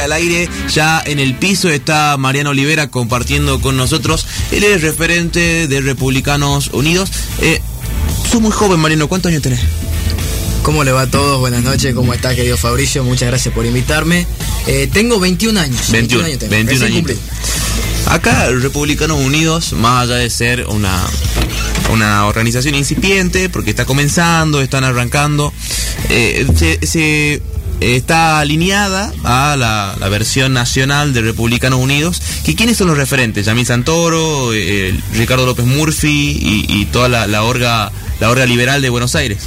[0.00, 0.48] Al Aire.
[0.72, 4.26] Ya en el piso está Mariano Olivera compartiendo con nosotros.
[4.52, 7.10] Él es referente de Republicanos Unidos.
[7.40, 7.60] Eh,
[8.30, 9.08] sos muy joven, Mariano.
[9.08, 9.60] ¿Cuántos años tenés?
[10.62, 11.38] ¿Cómo le va a todos?
[11.40, 13.02] Buenas noches, ¿cómo estás, querido Fabricio?
[13.02, 14.26] Muchas gracias por invitarme.
[14.66, 15.90] Eh, tengo 21 años.
[15.90, 16.50] 21, años tengo.
[16.50, 17.18] 21 Recién años.
[18.06, 20.94] Acá, Republicanos Unidos, más allá de ser una,
[21.90, 25.52] una organización incipiente, porque está comenzando, están arrancando,
[26.10, 27.42] eh, se, se-
[27.80, 32.20] está alineada a la, la versión nacional de Republicanos Unidos.
[32.44, 33.46] Que, ¿Quiénes son los referentes?
[33.46, 38.82] Yamil Santoro, eh, Ricardo López Murphy y, y toda la, la orga la orga liberal
[38.82, 39.38] de Buenos Aires.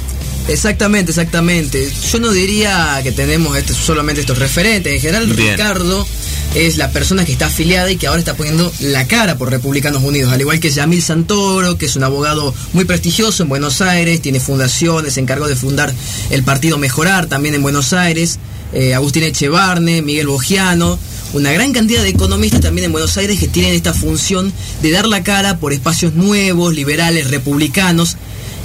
[0.48, 1.88] Exactamente, exactamente.
[2.10, 4.92] Yo no diría que tenemos este- solamente estos referentes.
[4.94, 5.52] En general, Bien.
[5.52, 6.06] Ricardo
[6.54, 10.02] es la persona que está afiliada y que ahora está poniendo la cara por Republicanos
[10.02, 14.20] Unidos, al igual que Yamil Santoro, que es un abogado muy prestigioso en Buenos Aires,
[14.20, 15.92] tiene fundaciones, se encargó de fundar
[16.30, 18.38] el partido Mejorar también en Buenos Aires,
[18.72, 20.98] eh, Agustín Echevarne, Miguel Bogiano,
[21.32, 25.06] una gran cantidad de economistas también en Buenos Aires que tienen esta función de dar
[25.06, 28.16] la cara por espacios nuevos, liberales, republicanos,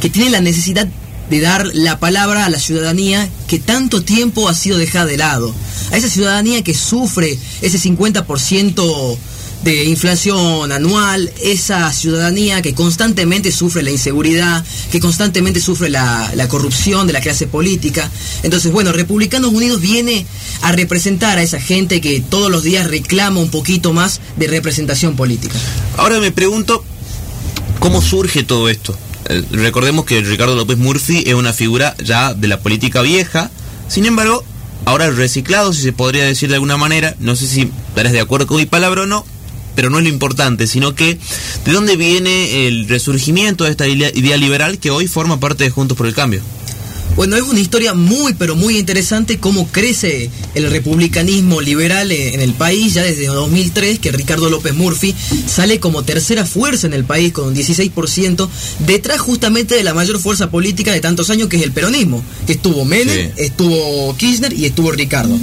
[0.01, 0.87] que tienen la necesidad
[1.29, 5.53] de dar la palabra a la ciudadanía que tanto tiempo ha sido dejada de lado.
[5.91, 9.17] A esa ciudadanía que sufre ese 50%
[9.63, 16.47] de inflación anual, esa ciudadanía que constantemente sufre la inseguridad, que constantemente sufre la, la
[16.47, 18.09] corrupción de la clase política.
[18.43, 20.25] Entonces, bueno, Republicanos Unidos viene
[20.61, 25.15] a representar a esa gente que todos los días reclama un poquito más de representación
[25.15, 25.55] política.
[25.97, 26.83] Ahora me pregunto,
[27.79, 28.97] ¿cómo surge todo esto?
[29.29, 33.51] Eh, recordemos que Ricardo López Murphy es una figura ya de la política vieja,
[33.87, 34.43] sin embargo,
[34.85, 38.47] ahora reciclado, si se podría decir de alguna manera, no sé si estarás de acuerdo
[38.47, 39.25] con mi palabra o no,
[39.75, 41.19] pero no es lo importante, sino que
[41.65, 45.69] de dónde viene el resurgimiento de esta idea idea liberal que hoy forma parte de
[45.69, 46.41] Juntos por el Cambio.
[47.15, 52.53] Bueno, es una historia muy, pero muy interesante cómo crece el republicanismo liberal en el
[52.53, 55.15] país ya desde 2003, que Ricardo López Murphy
[55.47, 58.47] sale como tercera fuerza en el país con un 16%,
[58.85, 62.53] detrás justamente de la mayor fuerza política de tantos años que es el peronismo, que
[62.53, 63.31] estuvo Menem, Sí.
[63.37, 65.35] estuvo Kirchner y estuvo Ricardo.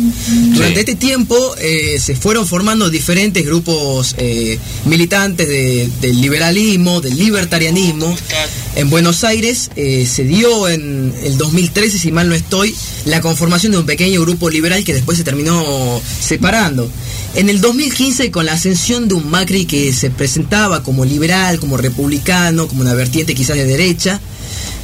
[0.53, 0.81] Durante Sí.
[0.81, 8.15] este tiempo eh, se fueron formando diferentes grupos eh, militantes de- del liberalismo, del libertarianismo.
[8.77, 13.71] En Buenos Aires eh, se dio en el 2013, si mal no estoy, la conformación
[13.73, 16.91] de un pequeño grupo liberal que después se terminó separando.
[17.37, 21.77] En el 2015, con la ascensión de un Macri que se presentaba como liberal, como
[21.77, 24.21] republicano, como una vertiente quizás de derecha,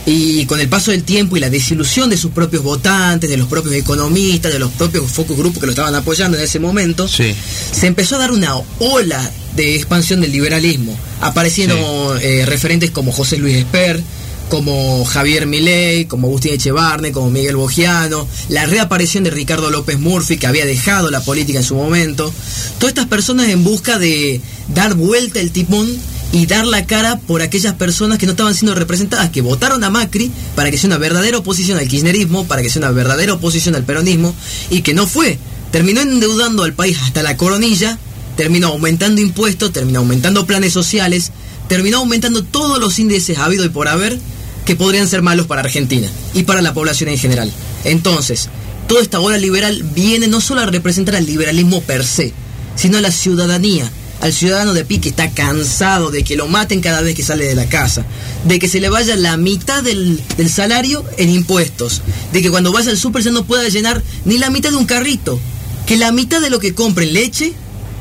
[0.07, 3.49] y con el paso del tiempo y la desilusión de sus propios votantes, de los
[3.49, 7.35] propios economistas, de los propios focus grupos que lo estaban apoyando en ese momento, Sí.
[7.73, 13.37] se empezó a dar una ola de expansión del liberalismo, apareciendo eh, referentes como José
[13.39, 14.01] Luis Esper,
[14.50, 20.37] como Javier Milei, como Agustín Echevarne, como Miguel Bogiano, la reaparición de Ricardo López Murphy,
[20.37, 22.31] que había dejado la política en su momento.
[22.78, 24.41] Todas estas personas en busca de
[24.75, 25.89] dar vuelta el timón
[26.33, 29.91] y dar la cara por aquellas personas que no estaban siendo representadas, que votaron a
[29.91, 33.77] Macri para que sea una verdadera oposición al kirchnerismo, para que sea una verdadera oposición
[33.77, 34.34] al peronismo,
[34.69, 35.39] y que no fue.
[35.71, 37.99] Terminó endeudando al país hasta la coronilla,
[38.37, 41.31] terminó aumentando impuestos, terminó aumentando planes sociales,
[41.69, 44.19] terminó aumentando todos los índices habido y por haber
[44.65, 47.53] que podrían ser malos para Argentina y para la población en general.
[47.84, 48.48] Entonces,
[48.88, 52.32] toda esta ola liberal viene no solo a representar al liberalismo per se,
[52.76, 53.91] sino a la ciudadanía,
[54.21, 57.47] al ciudadano de pie que está cansado de que lo maten cada vez que sale
[57.47, 58.04] de la casa,
[58.44, 62.72] de que se le vaya la mitad del, del salario en impuestos, de que cuando
[62.72, 65.41] vaya al súper ya no pueda llenar ni la mitad de un carrito,
[65.87, 67.53] que la mitad de lo que compre en leche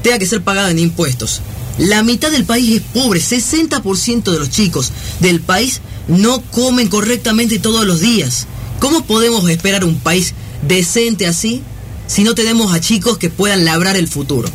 [0.03, 1.41] tenga que ser pagada en impuestos.
[1.79, 4.91] La mitad del país es pobre, 60% de los chicos
[5.22, 5.79] del país
[6.09, 8.47] no comen correctamente todos los días.
[8.79, 10.34] ¿Cómo podemos esperar un país
[10.68, 11.63] decente así
[12.06, 14.50] si no tenemos a chicos que puedan labrar el futuro?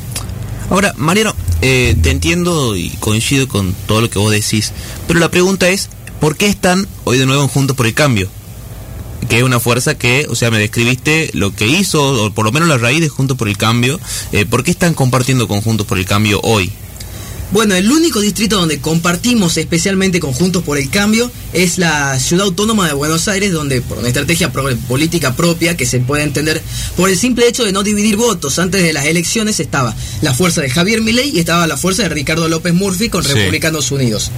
[0.69, 4.73] Ahora, Mariano, eh, te entiendo y coincido con todo lo que vos decís,
[5.09, 5.89] pero la pregunta es,
[6.21, 8.29] ¿por qué están hoy de nuevo en Juntos por el Cambio?
[9.31, 12.53] Que es una fuerza que, o sea, me describiste lo que hizo, o por lo
[12.53, 13.99] menos la raíz de Juntos por el Cambio.
[14.33, 16.71] Eh, ¿Por qué están compartiendo con Juntos por el Cambio hoy?
[17.53, 22.47] Bueno, el único distrito donde compartimos especialmente con Juntos por el Cambio es la ciudad
[22.47, 26.61] autónoma de Buenos Aires, donde por una estrategia pro- política propia que se puede entender
[26.97, 30.63] por el simple hecho de no dividir votos, antes de las elecciones estaba la fuerza
[30.63, 33.33] de Javier Milei y estaba la fuerza de Ricardo López Murphy con Sí.
[33.33, 34.33] Republicanos Unidos.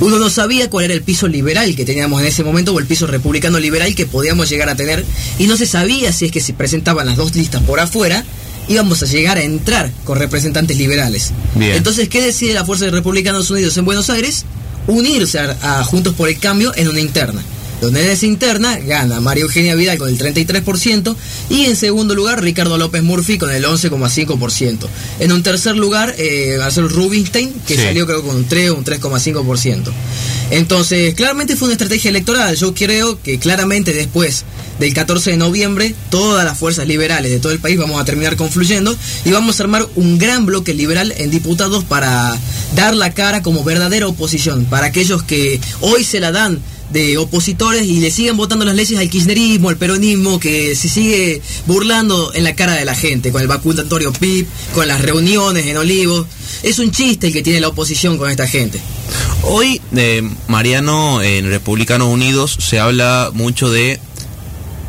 [0.00, 2.86] Uno no sabía cuál era el piso liberal que teníamos en ese momento o el
[2.86, 5.04] piso republicano liberal que podíamos llegar a tener
[5.36, 8.24] y no se sabía si es que se presentaban las dos listas por afuera
[8.68, 11.32] íbamos a llegar a entrar con representantes liberales.
[11.54, 11.72] Bien.
[11.72, 14.44] Entonces, ¿qué decide la Fuerza de Republicanos Unidos en Buenos Aires?
[14.86, 17.42] Unirse a, a Juntos por el Cambio en una interna.
[17.82, 21.16] Donde esa interna gana María Eugenia Vidal con el 33%
[21.50, 24.86] y en segundo lugar Ricardo López Murphy con el 11,5%.
[25.18, 28.84] En un tercer lugar eh, Marcelo Rubinstein que salió creo con un 3 o un
[28.84, 29.92] 3,5%.
[30.52, 32.54] Entonces, claramente fue una estrategia electoral.
[32.54, 34.44] Yo creo que claramente después
[34.78, 38.36] del 14 de noviembre, todas las fuerzas liberales de todo el país vamos a terminar
[38.36, 42.36] confluyendo y vamos a armar un gran bloque liberal en diputados para
[42.76, 46.60] dar la cara como verdadera oposición, para aquellos que hoy se la dan
[46.92, 51.42] de opositores y le siguen votando las leyes al kirchnerismo, al peronismo, que se sigue
[51.66, 55.76] burlando en la cara de la gente, con el vacunatorio PIB, con las reuniones en
[55.76, 56.26] Olivos.
[56.62, 58.80] Es un chiste el que tiene la oposición con esta gente.
[59.42, 63.98] Hoy, eh, Mariano, en Republicanos Unidos se habla mucho de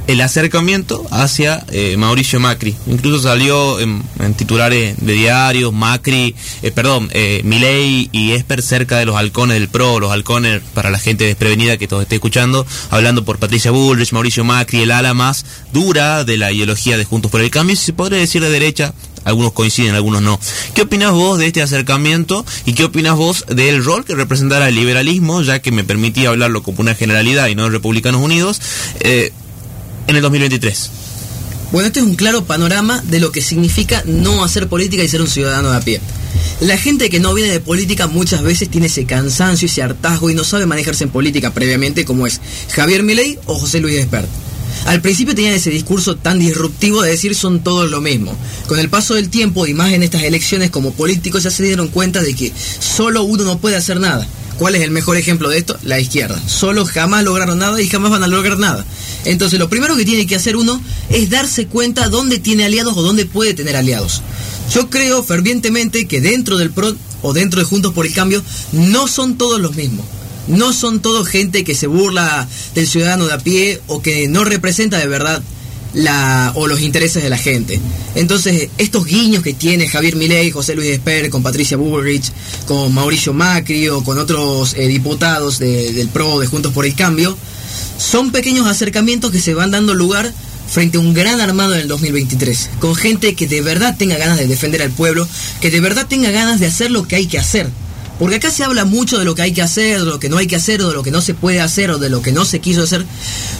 [0.07, 2.75] el acercamiento hacia eh, Mauricio Macri.
[2.87, 4.03] Incluso salió en,
[4.35, 9.69] titulares de diarios, Macri, eh, perdón, eh, Milei y Esper cerca de los halcones del
[9.69, 14.11] PRO, los halcones para la gente desprevenida que todo esté escuchando, hablando por Patricia Bullrich,
[14.11, 17.85] Mauricio Macri, el ala más dura de la ideología de Juntos por el Cambio, si
[17.85, 20.39] se podría decir de derecha, algunos coinciden, algunos no.
[20.73, 24.75] ¿Qué opinas vos de este acercamiento y qué opinas vos del rol que representará el
[24.75, 28.61] liberalismo, ya que me permitía hablarlo como una generalidad y no de Republicanos Unidos?
[28.99, 29.31] Eh,
[30.07, 30.89] en el 2023?
[31.71, 35.21] Bueno, este es un claro panorama de lo que significa no hacer política y ser
[35.21, 36.01] un ciudadano de a pie.
[36.59, 40.35] La gente que no viene de política muchas veces tiene ese cansancio, ese hartazgo y
[40.35, 42.41] no sabe manejarse en política previamente como es
[42.71, 44.29] Javier Milei o José Luis Despert.
[44.85, 48.37] Al principio tenían ese discurso tan disruptivo de decir son todos lo mismo.
[48.67, 51.87] Con el paso del tiempo y más en estas elecciones como políticos ya se dieron
[51.87, 54.27] cuenta de que solo uno no puede hacer nada.
[54.57, 55.77] ¿Cuál es el mejor ejemplo de esto?
[55.83, 56.41] La izquierda.
[56.47, 58.85] Solo jamás lograron nada y jamás van a lograr nada.
[59.25, 63.01] Entonces lo primero que tiene que hacer uno es darse cuenta dónde tiene aliados o
[63.01, 64.21] dónde puede tener aliados.
[64.73, 69.07] Yo creo fervientemente que dentro del PRO o dentro de Juntos por el Cambio no
[69.07, 70.05] son todos los mismos.
[70.47, 74.43] No son todos gente que se burla del ciudadano de a pie o que no
[74.43, 75.41] representa de verdad
[75.93, 77.79] la, o los intereses de la gente.
[78.15, 82.31] Entonces, estos guiños que tiene Javier Milei, José Luis Esper, con Patricia Bullrich,
[82.67, 87.37] con Mauricio Macri o con otros eh, diputados del PRO, de Juntos por el Cambio,
[87.97, 90.33] son pequeños acercamientos que se van dando lugar
[90.67, 94.37] frente a un gran armado en el 2023, con gente que de verdad tenga ganas
[94.37, 95.27] de defender al pueblo,
[95.61, 97.69] que de verdad tenga ganas de hacer lo que hay que hacer.
[98.19, 100.37] Porque acá se habla mucho de lo que hay que hacer, de lo que no
[100.37, 102.31] hay que hacer, o de lo que no se puede hacer, o de lo que
[102.31, 103.05] no se quiso hacer,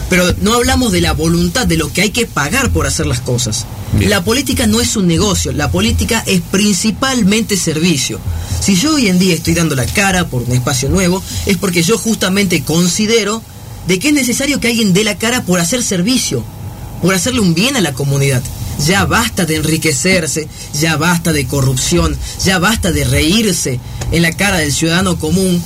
[0.08, 3.20] pero no hablamos de la voluntad, de lo que hay que pagar por hacer las
[3.20, 3.66] cosas.
[4.00, 8.20] La política no es un negocio, la política es principalmente servicio.
[8.60, 11.82] Si yo hoy en día estoy dando la cara por un espacio nuevo, es porque
[11.82, 13.42] yo justamente considero
[13.86, 16.44] de que es necesario que alguien dé la cara por hacer servicio,
[17.02, 18.42] por hacerle un bien a la comunidad.
[18.86, 20.48] Ya basta de enriquecerse,
[20.78, 23.80] ya basta de corrupción, ya basta de reírse
[24.10, 25.62] en la cara del ciudadano común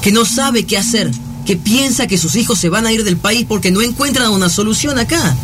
[0.00, 1.10] que no sabe qué hacer,
[1.46, 4.48] que piensa que sus hijos se van a ir del país porque no encuentran una
[4.48, 5.36] solución acá.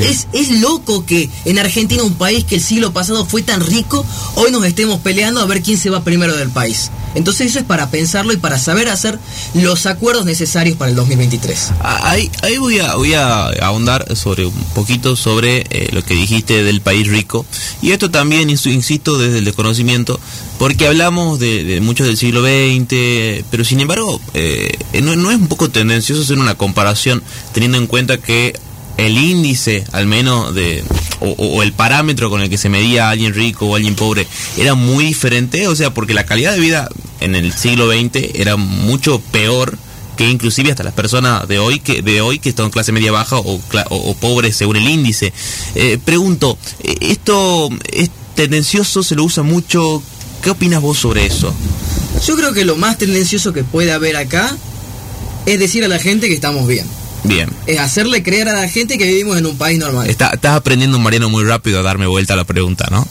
[0.00, 4.04] Es, es loco que en Argentina, un país que el siglo pasado fue tan rico,
[4.34, 6.90] hoy nos estemos peleando a ver quién se va primero del país.
[7.14, 9.18] Entonces eso es para pensarlo y para saber hacer
[9.54, 11.72] los acuerdos necesarios para el 2023.
[11.80, 16.14] Ah, ahí, ahí voy, a, voy a ahondar sobre un poquito sobre eh, lo que
[16.14, 17.46] dijiste del país rico.
[17.82, 20.18] Y esto también, insisto, desde el desconocimiento,
[20.58, 25.48] porque hablamos de, muchos del siglo XX, pero sin embargo, eh, no, no es un
[25.48, 27.22] poco tendencioso hacer una comparación
[27.52, 28.58] teniendo en cuenta que
[28.96, 30.84] el índice, al menos, de
[31.24, 34.26] o, el parámetro con el que se medía a alguien rico o alguien pobre,
[34.56, 36.88] era muy diferente, o sea, porque la calidad de vida
[37.20, 39.78] en el siglo XX era mucho peor
[40.16, 43.10] que inclusive hasta las personas de hoy que de hoy que están en clase media
[43.10, 45.32] baja o, o, pobres según el índice.
[45.74, 46.56] Eh, pregunto,
[47.00, 49.02] ¿esto es tendencioso?
[49.02, 50.02] ¿Se lo usa mucho?
[50.42, 51.52] ¿Qué opinas vos sobre eso?
[52.24, 54.56] Yo creo que lo más tendencioso que puede haber acá
[55.46, 56.86] es decir a la gente que estamos bien.
[57.24, 57.50] Bien.
[57.66, 60.08] Es hacerle creer a la gente que vivimos en un país normal.
[60.08, 63.06] estás aprendiendo, Mariano, muy rápido a darme vuelta a la pregunta, ¿no?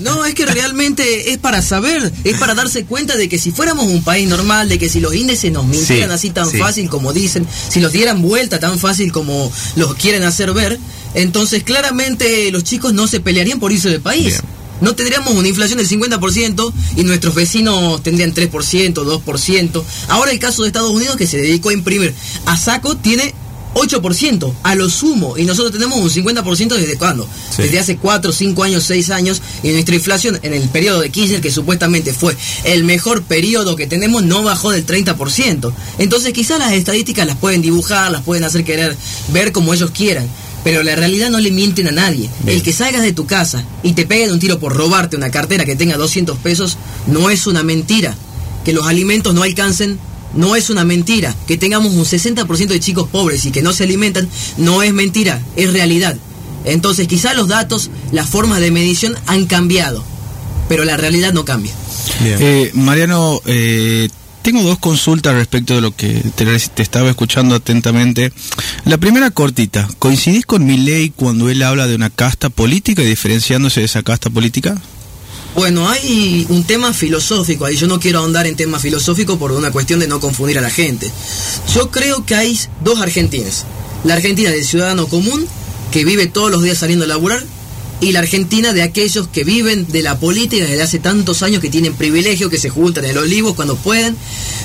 [0.00, 3.86] no, es que realmente es para saber, es para darse cuenta de que si fuéramos
[3.86, 7.46] un país normal, de que si los índices nos mintieran así tan fácil como dicen,
[7.68, 10.78] si los dieran vuelta tan fácil como los quieren hacer ver,
[11.14, 14.42] entonces claramente los chicos no se pelearían por irse del país
[14.82, 19.84] no tendríamos una inflación del 50% y nuestros vecinos tendrían 3%, 2%.
[20.08, 22.12] Ahora el caso de Estados Unidos que se dedicó a imprimir
[22.44, 23.32] a saco tiene
[23.74, 27.26] 8% a lo sumo y nosotros tenemos un 50% desde cuándo?
[27.56, 31.40] Desde hace 4, 5 años, 6 años y nuestra inflación en el periodo de Kirchner
[31.40, 35.72] que supuestamente fue el mejor periodo que tenemos no bajó del 30%.
[35.98, 38.96] Entonces quizás las estadísticas las pueden dibujar, las pueden hacer querer
[39.32, 40.28] ver como ellos quieran,
[40.64, 42.30] pero la realidad no le mienten a nadie.
[42.46, 45.64] El que salgas de tu casa y te peguen un tiro por robarte una cartera
[45.64, 48.14] que tenga 200 pesos no es una mentira.
[48.64, 49.98] Que los alimentos no alcancen
[50.34, 51.34] no es una mentira.
[51.46, 55.42] Que tengamos un 60% de chicos pobres y que no se alimentan, no es mentira,
[55.56, 56.16] es realidad.
[56.64, 60.04] Entonces quizá los datos, las formas de medición han cambiado,
[60.68, 61.72] pero la realidad no cambia.
[62.24, 64.08] Eh, Mariano, eh,
[64.42, 68.32] tengo dos consultas respecto de lo que te, estaba escuchando atentamente.
[68.84, 73.06] La primera cortita, ¿coincidís con mi ley cuando él habla de una casta política y
[73.06, 74.76] diferenciándose de esa casta política?
[75.54, 77.76] Bueno, hay un tema filosófico ahí.
[77.76, 80.70] Yo no quiero ahondar en temas filosóficos por una cuestión de no confundir a la
[80.70, 81.10] gente.
[81.74, 83.64] Yo creo que hay dos Argentinas.
[84.04, 85.46] La Argentina del ciudadano común,
[85.92, 87.44] que vive todos los días saliendo a laburar,
[88.02, 91.70] y la Argentina de aquellos que viven de la política desde hace tantos años, que
[91.70, 94.16] tienen privilegio, que se juntan en los olivos cuando pueden.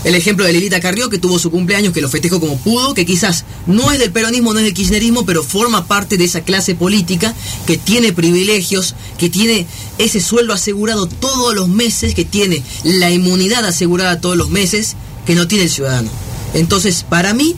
[0.04, 3.06] El ejemplo de Lilita Carrió, que tuvo su cumpleaños, que lo festejó como pudo, que
[3.06, 6.74] quizás no es del peronismo, no es del kirchnerismo, pero forma parte de esa clase
[6.74, 7.36] política
[7.68, 9.68] que tiene privilegios, que tiene
[10.00, 14.96] ese sueldo asegurado todos los meses, que tiene la inmunidad asegurada todos los meses,
[15.28, 16.10] que no tiene el ciudadano.
[16.56, 17.56] Entonces, para mí,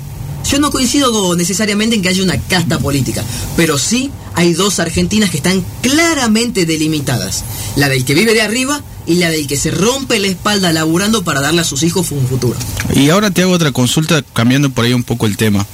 [0.49, 3.23] yo no coincido necesariamente en que haya una casta política,
[3.55, 7.43] pero sí hay dos Argentinas que están claramente delimitadas.
[7.75, 11.23] La del que vive de arriba y la del que se rompe la espalda laburando
[11.23, 12.57] para darle a sus hijos un futuro.
[12.95, 15.65] Y ahora te hago otra consulta cambiando por ahí un poco el tema.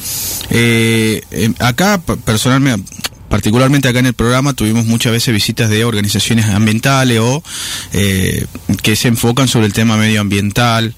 [0.50, 2.94] Eh, eh, acá personalmente
[3.30, 7.44] particularmente acá en el programa tuvimos muchas veces visitas de organizaciones ambientales o
[7.92, 8.46] eh,
[8.82, 10.96] que se enfocan sobre el tema medioambiental,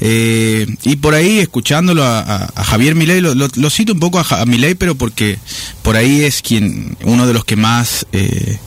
[0.00, 4.74] eh, y por ahí, escuchándolo a, Javier Milei, lo, cito un poco a, a, Milei,
[4.74, 5.38] pero porque
[5.82, 8.58] por ahí es quien uno de los que más eh,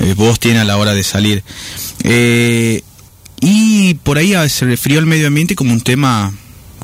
[0.00, 1.44] eh voz tiene a la hora de salir.
[2.02, 2.82] Eh,
[3.40, 6.32] y por ahí se refirió al medio ambiente como un tema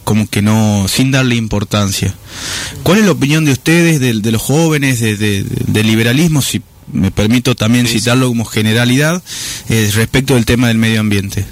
[0.05, 2.15] como que no, sin darle importancia.
[2.83, 6.63] ¿Cuál es la opinión de ustedes, de, los jóvenes, del de, liberalismo, si
[6.93, 9.21] me permito también citarlo como generalidad,
[9.69, 11.45] respecto del tema del medio ambiente?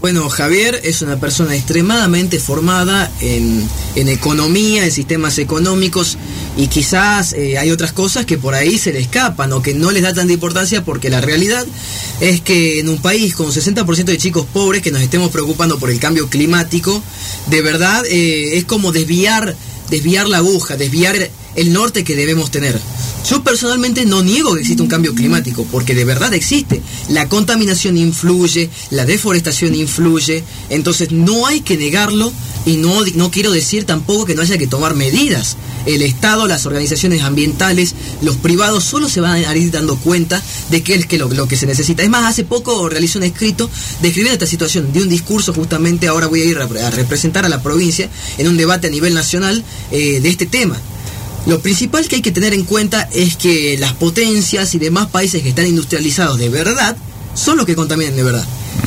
[0.00, 6.16] Bueno, Javier es una persona extremadamente formada en, economía, en sistemas económicos
[6.56, 9.90] y quizás eh, hay otras cosas que por ahí se le escapan o que no
[9.90, 11.66] les da tanta importancia porque la realidad
[12.20, 15.90] es que en un país con 60% de chicos pobres que nos estemos preocupando por
[15.90, 17.02] el cambio climático,
[17.48, 19.54] de verdad eh, es como desviar,
[19.90, 22.80] desviar la aguja, desviar el norte que debemos tener.
[23.28, 26.80] Yo personalmente no niego que existe un cambio climático, porque de verdad existe.
[27.08, 32.32] La contaminación influye, la deforestación influye, entonces no hay que negarlo
[32.66, 35.56] y no, no quiero decir tampoco que no haya que tomar medidas.
[35.86, 40.82] El Estado, las organizaciones ambientales, los privados solo se van a ir dando cuenta de
[40.82, 42.02] qué es que lo, que se necesita.
[42.02, 43.70] Es más, hace poco realicé un escrito
[44.02, 47.62] describiendo esta situación, de un discurso justamente, ahora voy a ir a representar a la
[47.62, 50.76] provincia en un debate a nivel nacional eh, de este tema.
[51.46, 55.42] Lo principal que hay que tener en cuenta es que las potencias y demás países
[55.42, 56.96] que están industrializados de verdad
[57.34, 58.44] son los que contaminan de verdad.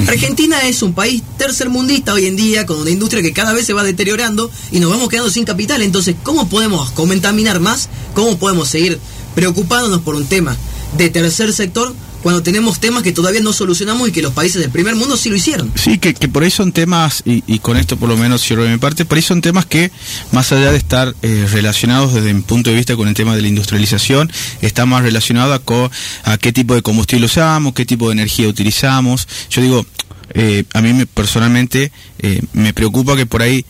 [0.07, 3.74] Argentina es un país tercermundista hoy en día, con una industria que cada vez se
[3.74, 5.81] va deteriorando y nos vamos quedando sin capital.
[5.81, 7.89] Entonces, ¿cómo podemos contaminar más?
[8.13, 9.00] ¿Cómo podemos seguir
[9.36, 10.55] preocupándonos por un tema
[10.98, 14.71] de tercer sector cuando tenemos temas que todavía no solucionamos y que los países del
[14.71, 15.71] primer mundo sí lo hicieron.
[15.75, 18.77] Sí, que, por ahí son temas, y, con esto por lo menos cierro de mi
[18.77, 19.91] parte, por ahí son temas que,
[20.31, 23.41] más allá de estar eh, relacionados desde mi punto de vista con el tema de
[23.41, 28.13] la industrialización, está más relacionado a, a qué tipo de combustible usamos, qué tipo de
[28.13, 29.27] energía utilizamos.
[29.49, 29.85] Yo digo,
[30.33, 33.65] eh, a mí me, personalmente eh, me preocupa que por ahí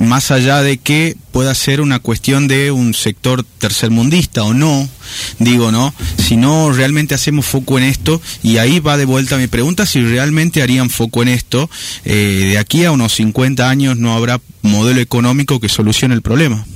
[0.00, 4.88] más allá de que pueda ser una cuestión de un sector tercermundista o no,
[5.38, 5.94] digo, ¿no?
[6.18, 10.00] Si no realmente hacemos foco en esto, y ahí va de vuelta mi pregunta, si
[10.02, 11.70] realmente harían foco en esto,
[12.04, 16.66] eh, de aquí a unos 50 años no habrá modelo económico que solucione el problema.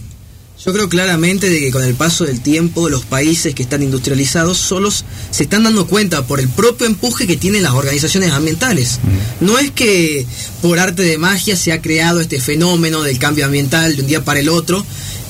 [0.65, 4.57] Yo creo claramente de que con el paso del tiempo los países que están industrializados
[4.57, 8.99] solos se están dando cuenta por el propio empuje que tienen las organizaciones ambientales.
[9.03, 9.45] Mm.
[9.45, 10.27] No es que
[10.63, 14.25] por arte de magia se ha creado este fenómeno del cambio ambiental de un día
[14.25, 14.85] para el otro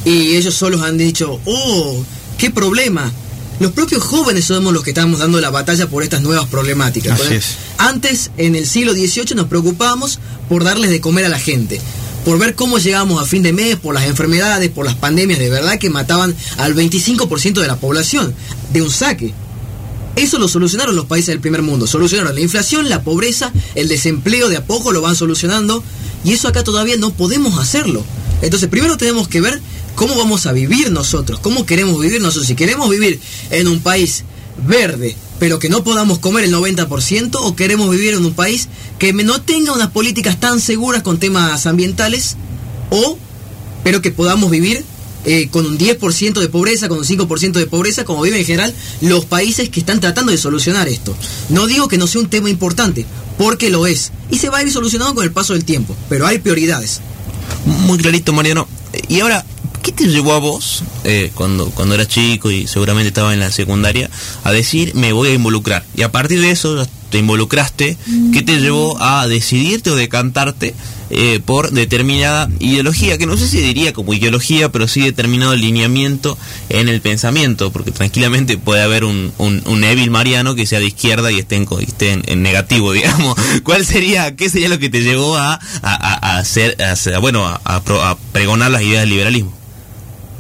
[0.04, 2.04] y ellos solos han dicho, oh,
[2.38, 3.10] qué problema.
[3.58, 7.20] Los propios jóvenes somos los que estamos dando la batalla por estas nuevas problemáticas.
[7.78, 11.80] Antes, en el siglo XVIII, nos preocupábamos por darles de comer a la gente
[12.24, 15.50] por ver cómo llegamos a fin de mes, por las enfermedades, por las pandemias de
[15.50, 18.34] verdad que mataban al 25% de la población
[18.72, 19.34] de un saque.
[20.16, 21.86] Eso lo solucionaron los países del primer mundo.
[21.86, 25.82] Solucionaron la inflación, la pobreza, el desempleo de a poco lo van solucionando.
[26.24, 28.04] Y eso acá todavía no podemos hacerlo.
[28.40, 29.60] Entonces primero tenemos que ver
[29.96, 32.46] cómo vamos a vivir nosotros, cómo queremos vivir nosotros.
[32.46, 34.24] Si queremos vivir en un país
[34.66, 39.12] verde, pero que no podamos comer el 90% o queremos vivir en un país que
[39.12, 42.36] no tenga unas políticas tan seguras con temas ambientales
[42.90, 43.18] o
[43.82, 44.84] pero que podamos vivir
[45.26, 48.74] eh, con un 10% de pobreza, con un 5% de pobreza, como viven en general
[49.00, 51.16] los países que están tratando de solucionar esto.
[51.48, 53.06] No digo que no sea un tema importante,
[53.38, 56.26] porque lo es, y se va a ir solucionando con el paso del tiempo, pero
[56.26, 57.00] hay prioridades.
[57.64, 58.68] Muy clarito, Mariano.
[59.08, 59.44] Y ahora,
[59.84, 63.52] ¿qué te llevó a vos, eh, cuando, cuando eras chico y seguramente estaba en la
[63.52, 64.08] secundaria,
[64.42, 65.84] a decir me voy a involucrar?
[65.94, 67.98] Y a partir de eso te involucraste,
[68.32, 70.74] ¿qué te llevó a decidirte o decantarte
[71.10, 76.38] eh, por determinada ideología, que no sé si diría como ideología, pero sí determinado lineamiento
[76.70, 81.30] en el pensamiento, porque tranquilamente puede haber un, un, Evil Mariano que sea de izquierda
[81.30, 83.36] y esté en, en, negativo, digamos.
[83.64, 88.16] ¿Cuál sería, qué sería lo que te llevó a, a, hacer, a, bueno, a, a
[88.32, 89.63] pregonar las ideas del liberalismo?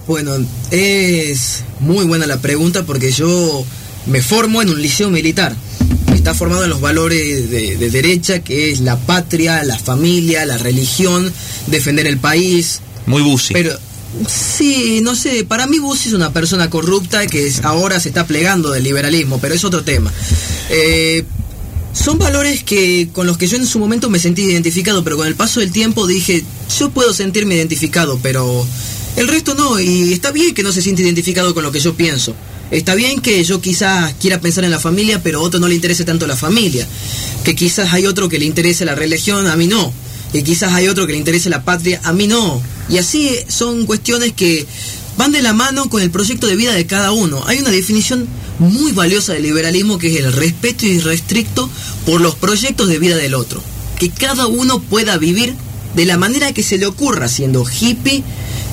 [0.06, 0.36] Bueno,
[0.70, 3.64] es muy buena la pregunta porque yo
[4.06, 5.56] me formo en un liceo militar
[6.24, 11.30] está formado en los valores de, derecha, que es la patria, la familia, la religión,
[11.66, 12.80] defender el país.
[13.04, 13.52] Muy Bussi.
[13.52, 13.78] Pero
[14.26, 18.70] sí, no sé, para mí Bussi es una persona corrupta que ahora se está plegando
[18.70, 20.10] del liberalismo, pero es otro tema.
[20.70, 21.24] Eh,
[21.92, 25.26] son valores que con los que yo en su momento me sentí identificado, pero con
[25.26, 26.42] el paso del tiempo dije,
[26.78, 28.66] yo puedo sentirme identificado, pero
[29.16, 31.94] el resto no, y está bien que no se siente identificado con lo que yo
[31.94, 32.34] pienso.
[32.70, 35.74] Está bien que yo quizás quiera pensar en la familia, pero a otro no le
[35.74, 36.86] interese tanto la familia.
[37.44, 39.92] Que quizás hay otro que le interese la religión, a mí no.
[40.32, 42.60] Que quizás hay otro que le interese la patria, a mí no.
[42.88, 44.66] Y así son cuestiones que
[45.16, 47.44] van de la mano con el proyecto de vida de cada uno.
[47.46, 48.26] Hay una definición
[48.58, 51.70] muy valiosa del liberalismo que es el respeto irrestricto
[52.06, 53.62] por los proyectos de vida del otro.
[53.98, 55.54] Que cada uno pueda vivir
[55.94, 58.24] de la manera que se le ocurra, siendo hippie,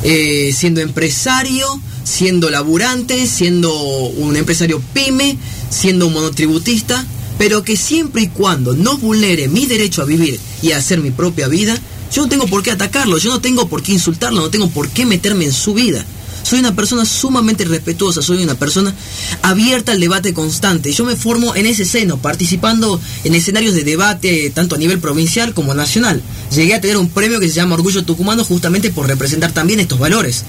[0.04, 1.68] eh, siendo empresario,
[2.04, 5.38] siendo laburante, siendo un empresario pyme,
[5.70, 7.06] siendo un monotributista,
[7.38, 11.12] pero que siempre y cuando no vulnere mi derecho a vivir y a hacer mi
[11.12, 11.78] propia vida,
[12.14, 14.90] yo no tengo por qué atacarlo, yo no tengo por qué insultarlo, no tengo por
[14.90, 16.06] qué meterme en su vida.
[16.44, 18.94] Soy una persona sumamente respetuosa, soy una persona
[19.42, 20.92] abierta al debate constante.
[20.92, 25.54] Yo me formo en ese seno, participando en escenarios de debate tanto a nivel provincial
[25.54, 26.22] como nacional.
[26.54, 30.00] Llegué a tener un premio que se llama Orgullo Tucumano justamente por representar también estos
[30.00, 30.44] valores.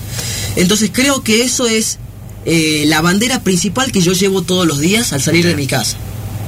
[0.57, 1.99] Entonces creo que eso es
[2.45, 5.97] eh, la bandera principal que yo llevo todos los días al salir de mi casa.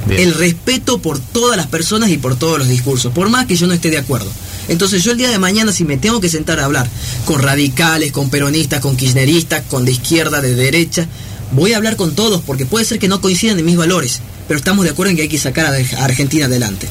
[0.09, 3.65] El respeto por todas las personas y por todos los discursos, por más que yo
[3.65, 4.29] no esté de acuerdo.
[4.67, 6.89] Entonces yo el día de mañana si me tengo que sentar a hablar
[7.25, 11.07] con radicales, con peronistas, con kirchneristas, con de izquierda, de derecha,
[11.51, 14.57] voy a hablar con todos porque puede ser que no coincidan en mis valores, pero
[14.57, 16.87] estamos de acuerdo en que hay que sacar a Argentina adelante.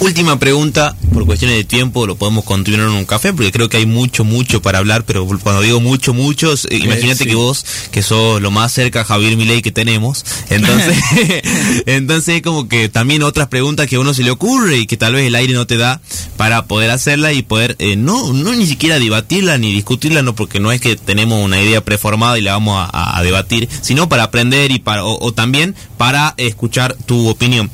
[0.00, 3.76] Última pregunta, por cuestiones de tiempo lo podemos continuar en un café, porque creo que
[3.76, 8.02] hay mucho, mucho para hablar, pero cuando digo mucho, muchos, eh, imagínate que vos, que
[8.02, 10.96] sos lo más cerca a Javier Milei que tenemos, entonces,
[11.86, 15.12] entonces como que también otras preguntas que a uno se le ocurre y que tal
[15.12, 16.00] vez el aire no te da
[16.38, 20.60] para poder hacerla y poder, eh, no, no ni siquiera debatirla ni discutirla, no, porque
[20.60, 24.70] no es que tenemos una idea preformada y la vamos a, debatir, sino para aprender
[24.70, 27.70] y para, o también para escuchar tu opinión.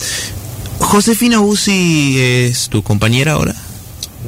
[0.78, 3.54] ¿Josefina Uzi es tu compañera ahora?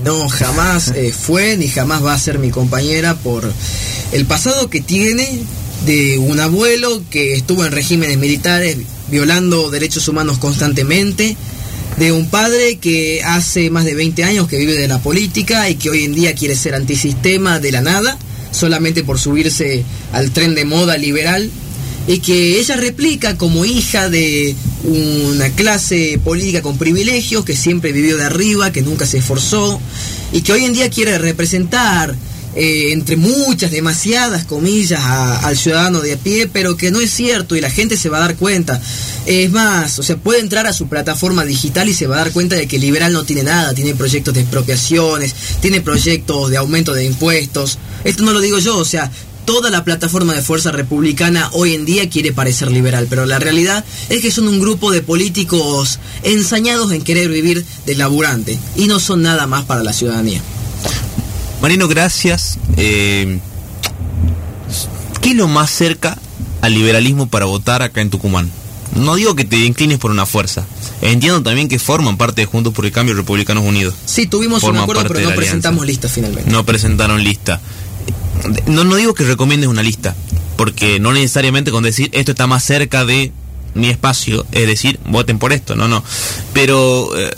[0.04, 3.50] No, jamás eh, fue ni jamás va a ser mi compañera por
[4.12, 5.40] el pasado que tiene
[5.86, 8.76] de un abuelo que estuvo en regímenes militares
[9.10, 11.36] violando derechos humanos constantemente,
[11.98, 15.74] de un padre que hace más de 20 años que vive de la política y
[15.74, 18.18] que hoy en día quiere ser antisistema de la nada,
[18.52, 21.50] solamente por subirse al tren de moda liberal
[22.06, 24.54] y que ella replica como hija de
[24.88, 29.80] una clase política con privilegios, que siempre vivió de arriba, que nunca se esforzó,
[30.32, 32.16] y que hoy en día quiere representar,
[32.54, 37.54] eh, entre muchas, demasiadas comillas, al ciudadano de a pie, pero que no es cierto
[37.54, 38.80] y la gente se va a dar cuenta.
[39.26, 42.32] Es más, o sea, puede entrar a su plataforma digital y se va a dar
[42.32, 46.94] cuenta de que liberal no tiene nada, tiene proyectos de expropiaciones, tiene proyectos de aumento
[46.94, 47.78] de impuestos.
[48.02, 49.10] Esto no lo digo yo, o sea,
[49.48, 53.82] toda la plataforma de fuerza republicana hoy en día quiere parecer liberal, pero la realidad
[54.10, 59.00] es que son un grupo de políticos ensañados en querer vivir del laburante y no
[59.00, 60.42] son nada más para la ciudadanía.
[61.62, 62.58] Marino, gracias.
[62.76, 63.38] Eh,
[65.22, 66.18] ¿Qué es lo más cerca
[66.60, 68.50] al liberalismo para votar acá en Tucumán?
[68.96, 70.66] No digo que te inclines por una fuerza.
[71.00, 73.94] Entiendo también que forman parte de Juntos por el Cambio Republicanos Unidos.
[74.04, 76.50] Sí, tuvimos un acuerdo, pero no presentamos lista finalmente.
[76.50, 77.62] No presentaron lista
[78.66, 80.14] no, no digo que recomiendes una lista,
[80.56, 83.32] porque no necesariamente con decir esto está más cerca de
[83.74, 86.02] mi espacio, es decir, voten por esto, no, no.
[86.52, 87.30] Pero, eh,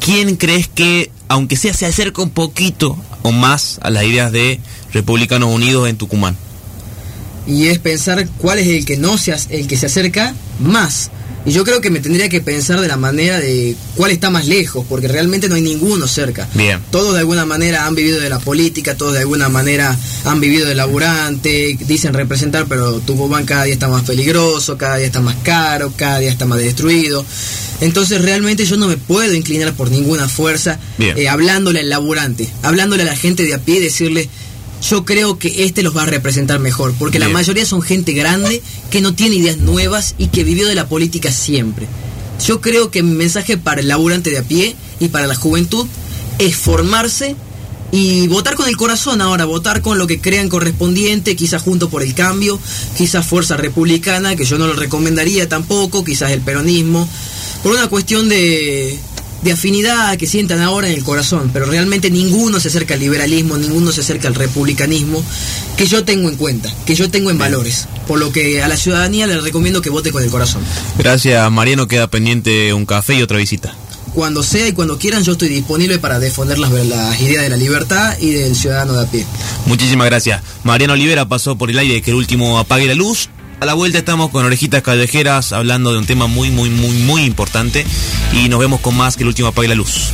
[0.00, 4.60] ¿quién crees que, aunque sea, se acerca un poquito o más a las ideas de
[4.92, 6.36] Republicanos Unidos en Tucumán?
[7.46, 11.10] Y es pensar cuál es el que no se, el que se acerca más.
[11.46, 14.46] Y yo creo que me tendría que pensar de la manera de cuál está más
[14.46, 16.48] lejos, porque realmente no hay ninguno cerca.
[16.54, 16.80] Bien.
[16.90, 20.66] Todos de alguna manera han vivido de la política, todos de alguna manera han vivido
[20.66, 25.36] de laburante, dicen representar, pero Tucumán cada día está más peligroso, cada día está más
[25.42, 27.24] caro, cada día está más destruido.
[27.80, 33.02] Entonces realmente yo no me puedo inclinar por ninguna fuerza eh, hablándole al laburante, hablándole
[33.02, 34.28] a la gente de a pie, decirle
[34.88, 38.62] yo creo que este los va a representar mejor, porque la mayoría son gente grande
[38.90, 41.86] que no tiene ideas nuevas y que vivió de la política siempre.
[42.44, 45.86] Yo creo que mi mensaje para el laburante de a pie y para la juventud
[46.38, 47.36] es formarse
[47.92, 52.02] y votar con el corazón ahora, votar con lo que crean correspondiente, quizás junto por
[52.02, 52.58] el cambio,
[52.96, 57.08] quizás Fuerza Republicana, que yo no lo recomendaría tampoco, quizás el peronismo,
[57.62, 58.98] por una cuestión de,
[59.44, 63.58] de afinidad que sientan ahora en el corazón, pero realmente ninguno se acerca al liberalismo,
[63.58, 65.22] ninguno se acerca al republicanismo
[65.76, 67.86] que yo tengo en cuenta, que yo tengo en valores.
[68.08, 70.62] Por lo que a la ciudadanía le recomiendo que vote con el corazón.
[70.98, 71.86] Gracias, Mariano.
[71.86, 73.74] Queda pendiente un café y otra visita.
[74.14, 77.56] Cuando sea y cuando quieran, yo estoy disponible para defender las, las ideas de la
[77.56, 79.26] libertad y del ciudadano de a pie.
[79.66, 80.42] Muchísimas gracias.
[80.62, 83.28] Mariano Olivera pasó por el aire que el último apague la luz.
[83.64, 87.24] A la vuelta estamos con Orejitas Callejeras hablando de un tema muy, muy, muy, muy
[87.24, 87.86] importante.
[88.34, 90.12] Y nos vemos con más que el último apague la luz.